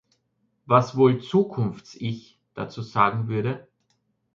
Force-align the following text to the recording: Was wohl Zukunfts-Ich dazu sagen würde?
Was 0.65 0.97
wohl 0.97 1.19
Zukunfts-Ich 1.19 2.39
dazu 2.55 2.81
sagen 2.81 3.27
würde? 3.27 3.67